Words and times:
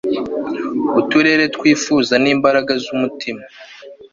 Uturere 0.99 1.43
twifuza 1.55 2.13
nimbaraga 2.23 2.73
zumutima 2.83 3.43